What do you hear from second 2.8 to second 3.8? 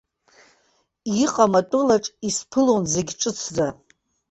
зегь ҿыцӡа.